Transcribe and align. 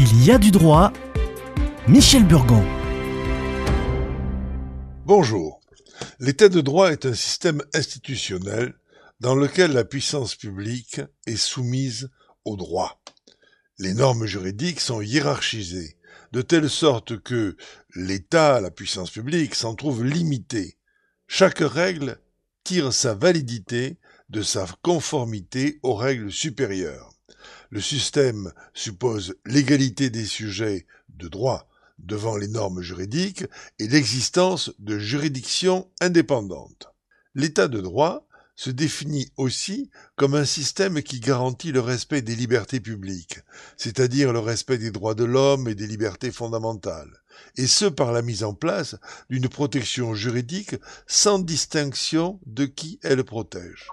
Il 0.00 0.24
y 0.24 0.30
a 0.30 0.38
du 0.38 0.52
droit. 0.52 0.92
Michel 1.88 2.24
Burgon. 2.24 2.64
Bonjour. 5.04 5.60
L'état 6.20 6.48
de 6.48 6.60
droit 6.60 6.92
est 6.92 7.04
un 7.04 7.14
système 7.14 7.60
institutionnel 7.74 8.74
dans 9.18 9.34
lequel 9.34 9.72
la 9.72 9.82
puissance 9.82 10.36
publique 10.36 11.00
est 11.26 11.34
soumise 11.36 12.10
au 12.44 12.56
droit. 12.56 13.02
Les 13.80 13.92
normes 13.92 14.24
juridiques 14.24 14.78
sont 14.78 15.00
hiérarchisées, 15.00 15.96
de 16.30 16.42
telle 16.42 16.70
sorte 16.70 17.20
que 17.20 17.56
l'État, 17.96 18.60
la 18.60 18.70
puissance 18.70 19.10
publique, 19.10 19.56
s'en 19.56 19.74
trouve 19.74 20.04
limité. 20.04 20.78
Chaque 21.26 21.58
règle 21.58 22.20
tire 22.62 22.92
sa 22.92 23.14
validité 23.14 23.98
de 24.28 24.42
sa 24.42 24.64
conformité 24.80 25.80
aux 25.82 25.96
règles 25.96 26.30
supérieures. 26.30 27.17
Le 27.70 27.80
système 27.80 28.52
suppose 28.72 29.36
l'égalité 29.44 30.08
des 30.08 30.24
sujets 30.24 30.86
de 31.10 31.28
droit 31.28 31.68
devant 31.98 32.36
les 32.36 32.48
normes 32.48 32.80
juridiques 32.80 33.44
et 33.78 33.88
l'existence 33.88 34.72
de 34.78 34.98
juridictions 34.98 35.90
indépendantes. 36.00 36.88
L'état 37.34 37.68
de 37.68 37.80
droit 37.80 38.26
se 38.56 38.70
définit 38.70 39.30
aussi 39.36 39.90
comme 40.16 40.34
un 40.34 40.44
système 40.44 41.02
qui 41.02 41.20
garantit 41.20 41.70
le 41.70 41.80
respect 41.80 42.22
des 42.22 42.34
libertés 42.34 42.80
publiques, 42.80 43.40
c'est-à-dire 43.76 44.32
le 44.32 44.40
respect 44.40 44.78
des 44.78 44.90
droits 44.90 45.14
de 45.14 45.24
l'homme 45.24 45.68
et 45.68 45.76
des 45.76 45.86
libertés 45.86 46.32
fondamentales, 46.32 47.22
et 47.56 47.68
ce 47.68 47.84
par 47.84 48.10
la 48.12 48.22
mise 48.22 48.42
en 48.42 48.54
place 48.54 48.96
d'une 49.30 49.48
protection 49.48 50.14
juridique 50.14 50.74
sans 51.06 51.38
distinction 51.38 52.40
de 52.46 52.64
qui 52.64 52.98
elle 53.02 53.22
protège. 53.22 53.86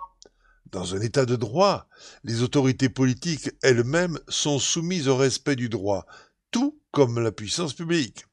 Dans 0.75 0.93
un 0.93 0.99
état 0.99 1.25
de 1.25 1.37
droit, 1.37 1.87
les 2.25 2.41
autorités 2.41 2.89
politiques 2.89 3.49
elles-mêmes 3.63 4.19
sont 4.27 4.59
soumises 4.59 5.07
au 5.07 5.15
respect 5.15 5.55
du 5.55 5.69
droit, 5.69 6.05
tout 6.51 6.81
comme 6.91 7.17
la 7.21 7.31
puissance 7.31 7.73
publique. 7.73 8.25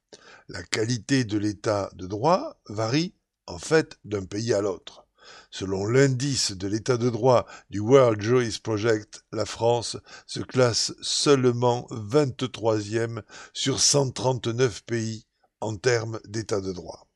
La 0.49 0.65
qualité 0.65 1.23
de 1.23 1.39
l'état 1.39 1.89
de 1.95 2.09
droit 2.09 2.61
varie 2.69 3.15
en 3.47 3.61
fait 3.61 3.97
d'un 4.05 4.25
pays 4.25 4.53
à 4.53 4.61
l'autre. 4.61 5.07
Selon 5.53 5.87
l'indice 5.87 6.51
de 6.51 6.67
l'état 6.67 6.97
de 6.97 7.11
droit 7.11 7.47
du 7.71 7.79
World 7.79 8.21
Juris 8.21 8.59
Project, 8.61 9.23
la 9.31 9.47
France 9.47 9.97
se 10.27 10.41
classe 10.41 10.95
seulement 11.01 11.87
23e 11.93 13.23
sur 13.55 13.79
139 13.79 14.83
pays 14.83 15.27
en 15.61 15.77
termes 15.77 16.19
d'état 16.27 16.61
de 16.61 16.73
droit. 16.73 17.07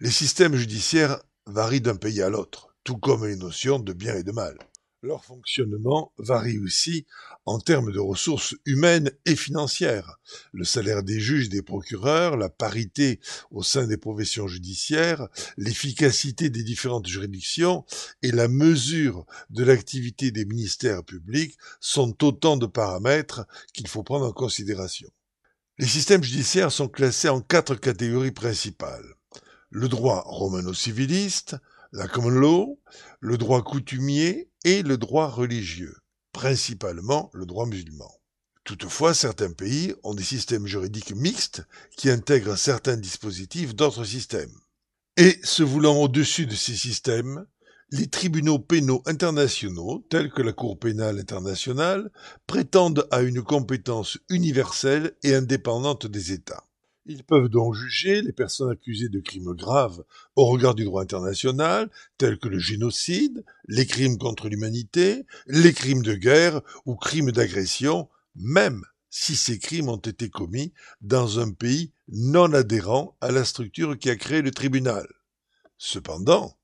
Les 0.00 0.10
systèmes 0.10 0.56
judiciaires 0.56 1.22
varient 1.46 1.80
d'un 1.80 1.96
pays 1.96 2.20
à 2.20 2.28
l'autre, 2.28 2.76
tout 2.84 2.98
comme 2.98 3.24
les 3.24 3.36
notions 3.36 3.78
de 3.78 3.94
bien 3.94 4.14
et 4.16 4.24
de 4.24 4.32
mal. 4.32 4.58
Leur 5.04 5.22
fonctionnement 5.22 6.14
varie 6.16 6.58
aussi 6.58 7.04
en 7.44 7.58
termes 7.58 7.92
de 7.92 7.98
ressources 7.98 8.54
humaines 8.64 9.10
et 9.26 9.36
financières. 9.36 10.18
Le 10.54 10.64
salaire 10.64 11.02
des 11.02 11.20
juges, 11.20 11.50
des 11.50 11.60
procureurs, 11.60 12.38
la 12.38 12.48
parité 12.48 13.20
au 13.50 13.62
sein 13.62 13.86
des 13.86 13.98
professions 13.98 14.48
judiciaires, 14.48 15.28
l'efficacité 15.58 16.48
des 16.48 16.62
différentes 16.62 17.06
juridictions 17.06 17.84
et 18.22 18.32
la 18.32 18.48
mesure 18.48 19.26
de 19.50 19.62
l'activité 19.62 20.30
des 20.30 20.46
ministères 20.46 21.04
publics 21.04 21.58
sont 21.80 22.24
autant 22.24 22.56
de 22.56 22.64
paramètres 22.64 23.46
qu'il 23.74 23.88
faut 23.88 24.04
prendre 24.04 24.24
en 24.24 24.32
considération. 24.32 25.10
Les 25.76 25.86
systèmes 25.86 26.24
judiciaires 26.24 26.72
sont 26.72 26.88
classés 26.88 27.28
en 27.28 27.42
quatre 27.42 27.74
catégories 27.74 28.32
principales. 28.32 29.16
Le 29.68 29.90
droit 29.90 30.22
romano-civiliste, 30.24 31.56
la 31.94 32.08
common 32.08 32.30
law, 32.30 32.80
le 33.20 33.38
droit 33.38 33.62
coutumier 33.62 34.50
et 34.64 34.82
le 34.82 34.98
droit 34.98 35.28
religieux, 35.28 35.94
principalement 36.32 37.30
le 37.32 37.46
droit 37.46 37.66
musulman. 37.66 38.10
Toutefois, 38.64 39.14
certains 39.14 39.52
pays 39.52 39.94
ont 40.02 40.14
des 40.14 40.24
systèmes 40.24 40.66
juridiques 40.66 41.14
mixtes 41.14 41.62
qui 41.96 42.10
intègrent 42.10 42.56
certains 42.56 42.96
dispositifs 42.96 43.76
d'autres 43.76 44.04
systèmes. 44.04 44.58
Et 45.16 45.38
se 45.44 45.62
voulant 45.62 45.96
au-dessus 45.96 46.46
de 46.46 46.56
ces 46.56 46.74
systèmes, 46.74 47.46
les 47.90 48.08
tribunaux 48.08 48.58
pénaux 48.58 49.02
internationaux, 49.06 50.04
tels 50.10 50.32
que 50.32 50.42
la 50.42 50.52
Cour 50.52 50.80
pénale 50.80 51.20
internationale, 51.20 52.10
prétendent 52.48 53.06
à 53.12 53.22
une 53.22 53.42
compétence 53.42 54.18
universelle 54.30 55.12
et 55.22 55.32
indépendante 55.32 56.08
des 56.08 56.32
États. 56.32 56.63
Ils 57.06 57.22
peuvent 57.22 57.48
donc 57.48 57.74
juger 57.74 58.22
les 58.22 58.32
personnes 58.32 58.70
accusées 58.70 59.10
de 59.10 59.20
crimes 59.20 59.52
graves 59.52 60.04
au 60.36 60.46
regard 60.46 60.74
du 60.74 60.84
droit 60.84 61.02
international, 61.02 61.90
tels 62.16 62.38
que 62.38 62.48
le 62.48 62.58
génocide, 62.58 63.44
les 63.68 63.84
crimes 63.84 64.16
contre 64.16 64.48
l'humanité, 64.48 65.26
les 65.46 65.74
crimes 65.74 66.02
de 66.02 66.14
guerre 66.14 66.62
ou 66.86 66.96
crimes 66.96 67.30
d'agression, 67.30 68.08
même 68.34 68.84
si 69.10 69.36
ces 69.36 69.58
crimes 69.58 69.90
ont 69.90 69.96
été 69.96 70.30
commis 70.30 70.72
dans 71.02 71.40
un 71.40 71.52
pays 71.52 71.92
non 72.08 72.52
adhérent 72.54 73.16
à 73.20 73.30
la 73.30 73.44
structure 73.44 73.98
qui 73.98 74.08
a 74.08 74.16
créé 74.16 74.40
le 74.40 74.50
tribunal. 74.50 75.06
Cependant, 75.76 76.56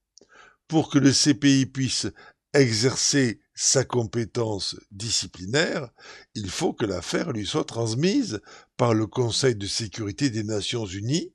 pour 0.67 0.89
que 0.89 0.97
le 0.97 1.11
CPI 1.11 1.67
puisse 1.67 2.07
exercer 2.53 3.39
sa 3.53 3.83
compétence 3.83 4.75
disciplinaire, 4.91 5.89
il 6.35 6.49
faut 6.49 6.73
que 6.73 6.85
l'affaire 6.85 7.31
lui 7.31 7.45
soit 7.45 7.65
transmise 7.65 8.41
par 8.77 8.93
le 8.93 9.07
Conseil 9.07 9.55
de 9.55 9.67
sécurité 9.67 10.29
des 10.29 10.43
Nations 10.43 10.85
Unies 10.85 11.33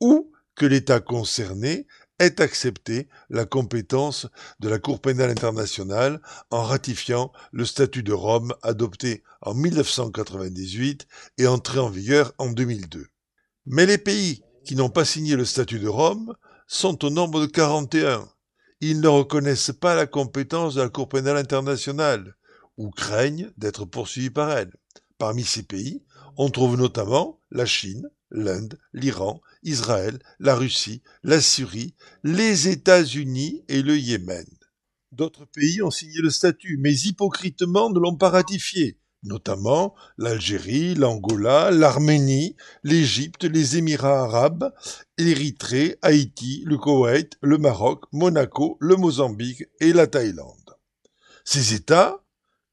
ou 0.00 0.32
que 0.54 0.66
l'État 0.66 1.00
concerné 1.00 1.86
ait 2.18 2.40
accepté 2.40 3.08
la 3.30 3.44
compétence 3.44 4.26
de 4.58 4.68
la 4.68 4.78
Cour 4.78 5.00
pénale 5.00 5.30
internationale 5.30 6.20
en 6.50 6.64
ratifiant 6.64 7.32
le 7.52 7.64
statut 7.64 8.02
de 8.02 8.12
Rome 8.12 8.52
adopté 8.62 9.22
en 9.40 9.54
1998 9.54 11.06
et 11.38 11.46
entré 11.46 11.78
en 11.78 11.90
vigueur 11.90 12.32
en 12.38 12.50
2002. 12.50 13.06
Mais 13.66 13.86
les 13.86 13.98
pays 13.98 14.42
qui 14.64 14.74
n'ont 14.74 14.90
pas 14.90 15.04
signé 15.04 15.36
le 15.36 15.44
statut 15.44 15.78
de 15.78 15.88
Rome 15.88 16.34
sont 16.66 17.04
au 17.04 17.10
nombre 17.10 17.40
de 17.40 17.46
41 17.46 18.28
ils 18.80 19.00
ne 19.00 19.08
reconnaissent 19.08 19.72
pas 19.72 19.94
la 19.94 20.06
compétence 20.06 20.74
de 20.74 20.82
la 20.82 20.88
Cour 20.88 21.08
pénale 21.08 21.36
internationale 21.36 22.36
ou 22.76 22.90
craignent 22.90 23.50
d'être 23.56 23.84
poursuivis 23.84 24.30
par 24.30 24.50
elle. 24.52 24.72
Parmi 25.18 25.44
ces 25.44 25.64
pays, 25.64 26.04
on 26.36 26.48
trouve 26.50 26.76
notamment 26.76 27.40
la 27.50 27.66
Chine, 27.66 28.08
l'Inde, 28.30 28.78
l'Iran, 28.92 29.40
Israël, 29.64 30.18
la 30.38 30.54
Russie, 30.54 31.02
la 31.24 31.40
Syrie, 31.40 31.94
les 32.22 32.68
États-Unis 32.68 33.64
et 33.68 33.82
le 33.82 33.98
Yémen. 33.98 34.46
D'autres 35.10 35.46
pays 35.46 35.82
ont 35.82 35.90
signé 35.90 36.20
le 36.20 36.30
statut, 36.30 36.78
mais 36.78 36.94
hypocritement 36.94 37.90
ne 37.90 37.98
l'ont 37.98 38.16
pas 38.16 38.30
ratifié, 38.30 39.00
notamment 39.22 39.94
l'Algérie, 40.16 40.94
l'Angola, 40.94 41.70
l'Arménie, 41.70 42.56
l'Égypte, 42.84 43.44
les 43.44 43.76
Émirats 43.76 44.22
arabes, 44.22 44.72
l'Érythrée, 45.18 45.98
Haïti, 46.02 46.62
le 46.66 46.78
Koweït, 46.78 47.36
le 47.40 47.58
Maroc, 47.58 48.04
Monaco, 48.12 48.76
le 48.80 48.96
Mozambique 48.96 49.64
et 49.80 49.92
la 49.92 50.06
Thaïlande. 50.06 50.76
Ces 51.44 51.74
États 51.74 52.22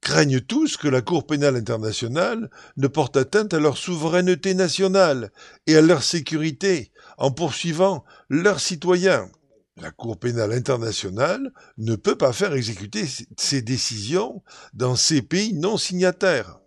craignent 0.02 0.42
tous 0.42 0.78
que 0.78 0.88
la 0.88 1.02
Cour 1.02 1.26
pénale 1.26 1.56
internationale 1.56 2.52
ne 2.78 2.88
porte 2.88 3.18
atteinte 3.18 3.54
à 3.56 3.60
leur 3.60 3.78
souveraineté 3.78 4.54
nationale 4.54 5.32
et 5.66 5.76
à 5.76 5.82
leur 5.82 6.04
sécurité 6.04 6.92
en 7.18 7.32
poursuivant 7.32 8.06
leurs 8.30 8.60
citoyens. 8.60 9.32
La 9.82 9.92
Cour 9.92 10.18
pénale 10.18 10.54
internationale 10.54 11.52
ne 11.78 11.96
peut 11.96 12.18
pas 12.18 12.32
faire 12.32 12.54
exécuter 12.54 13.06
ses 13.38 13.62
décisions 13.62 14.42
dans 14.74 14.96
ces 14.96 15.22
pays 15.22 15.54
non 15.54 15.78
signataires. 15.78 16.60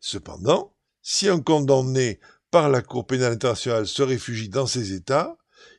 Cependant, 0.00 0.74
si 1.02 1.28
un 1.28 1.40
condamné 1.40 2.18
par 2.50 2.70
la 2.70 2.80
Cour 2.80 3.06
pénale 3.06 3.34
internationale 3.34 3.86
se 3.86 4.02
réfugie 4.02 4.48
dans 4.48 4.66
ces 4.66 4.94
États, 4.94 5.36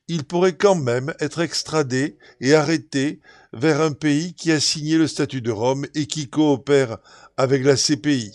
il 0.08 0.24
pourrait 0.24 0.56
quand 0.56 0.76
même 0.76 1.14
être 1.20 1.40
extradé 1.40 2.18
et 2.42 2.54
arrêté 2.54 3.22
vers 3.54 3.82
un 3.82 3.94
pays 3.94 4.36
qui 4.36 4.52
a 4.52 4.60
signé 4.60 4.98
le 4.98 5.08
statut 5.08 5.42
de 5.42 5.52
Rome 5.52 5.88
et 5.96 6.06
qui 6.06 6.30
coopère 6.30 7.00
avec 7.38 7.64
la 7.64 7.76
CPI. 7.76 8.34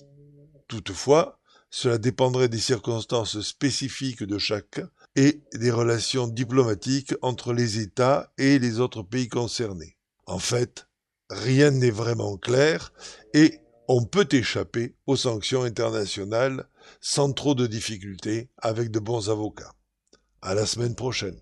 Toutefois, 0.66 1.38
cela 1.70 1.98
dépendrait 1.98 2.48
des 2.48 2.58
circonstances 2.58 3.40
spécifiques 3.40 4.24
de 4.24 4.38
chacun 4.38 4.88
et 5.16 5.42
des 5.54 5.70
relations 5.70 6.28
diplomatiques 6.28 7.14
entre 7.22 7.52
les 7.52 7.80
États 7.80 8.32
et 8.38 8.58
les 8.58 8.80
autres 8.80 9.02
pays 9.02 9.28
concernés. 9.28 9.96
En 10.26 10.38
fait, 10.38 10.86
rien 11.30 11.70
n'est 11.70 11.90
vraiment 11.90 12.36
clair 12.36 12.92
et 13.34 13.58
on 13.88 14.04
peut 14.04 14.28
échapper 14.30 14.94
aux 15.06 15.16
sanctions 15.16 15.62
internationales 15.62 16.68
sans 17.00 17.32
trop 17.32 17.54
de 17.54 17.66
difficultés 17.66 18.50
avec 18.58 18.90
de 18.90 18.98
bons 18.98 19.30
avocats. 19.30 19.72
À 20.42 20.54
la 20.54 20.66
semaine 20.66 20.94
prochaine. 20.94 21.38